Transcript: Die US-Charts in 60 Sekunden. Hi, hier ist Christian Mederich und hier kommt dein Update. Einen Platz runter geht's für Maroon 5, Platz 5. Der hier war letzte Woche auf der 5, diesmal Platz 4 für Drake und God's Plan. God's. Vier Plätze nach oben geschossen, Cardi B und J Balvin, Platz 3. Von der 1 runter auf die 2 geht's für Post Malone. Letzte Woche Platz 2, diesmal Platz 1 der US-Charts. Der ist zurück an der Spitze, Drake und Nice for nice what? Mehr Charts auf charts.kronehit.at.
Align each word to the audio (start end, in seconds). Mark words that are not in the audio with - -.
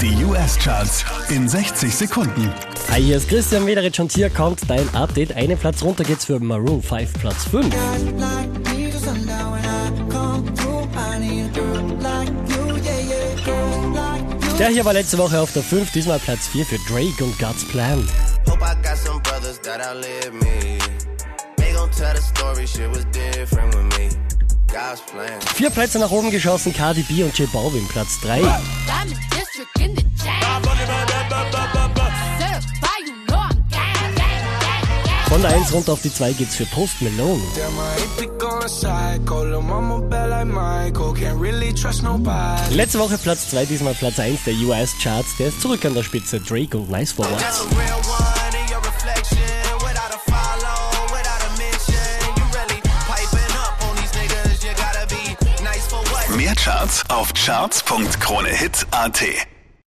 Die 0.00 0.24
US-Charts 0.24 1.04
in 1.30 1.48
60 1.48 1.94
Sekunden. 1.94 2.52
Hi, 2.90 3.02
hier 3.02 3.16
ist 3.16 3.28
Christian 3.28 3.64
Mederich 3.64 3.98
und 3.98 4.12
hier 4.12 4.28
kommt 4.28 4.60
dein 4.68 4.86
Update. 4.94 5.34
Einen 5.34 5.56
Platz 5.56 5.82
runter 5.82 6.04
geht's 6.04 6.26
für 6.26 6.38
Maroon 6.38 6.82
5, 6.82 7.12
Platz 7.14 7.44
5. 7.44 7.74
Der 14.58 14.68
hier 14.68 14.84
war 14.84 14.92
letzte 14.92 15.16
Woche 15.16 15.40
auf 15.40 15.52
der 15.52 15.62
5, 15.62 15.92
diesmal 15.92 16.18
Platz 16.18 16.48
4 16.48 16.66
für 16.66 16.78
Drake 16.88 17.24
und 17.24 17.38
God's 17.38 17.66
Plan. 17.66 18.06
God's. 24.76 25.06
Vier 25.54 25.70
Plätze 25.70 25.98
nach 25.98 26.10
oben 26.10 26.30
geschossen, 26.30 26.74
Cardi 26.74 27.02
B 27.02 27.22
und 27.22 27.36
J 27.38 27.50
Balvin, 27.50 27.86
Platz 27.88 28.20
3. 28.20 28.42
Von 35.36 35.42
der 35.42 35.52
1 35.52 35.70
runter 35.74 35.92
auf 35.92 36.00
die 36.00 36.10
2 36.10 36.32
geht's 36.32 36.56
für 36.56 36.64
Post 36.64 37.02
Malone. 37.02 37.42
Letzte 42.70 42.98
Woche 42.98 43.18
Platz 43.18 43.50
2, 43.50 43.66
diesmal 43.66 43.92
Platz 43.92 44.18
1 44.18 44.44
der 44.44 44.54
US-Charts. 44.54 45.36
Der 45.36 45.48
ist 45.48 45.60
zurück 45.60 45.84
an 45.84 45.92
der 45.92 46.04
Spitze, 46.04 46.40
Drake 46.40 46.78
und 46.78 46.90
Nice 46.90 47.12
for 47.12 47.26
nice 47.26 47.66
what? 56.30 56.34
Mehr 56.34 56.54
Charts 56.54 57.04
auf 57.10 57.34
charts.kronehit.at. 57.34 59.22